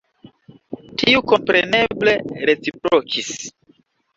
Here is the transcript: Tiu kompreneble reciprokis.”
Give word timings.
Tiu 1.01 1.21
kompreneble 1.33 2.17
reciprokis.” 2.51 3.31